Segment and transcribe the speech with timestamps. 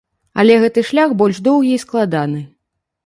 [0.43, 2.41] Але гэты шлях больш доўгі і складаны.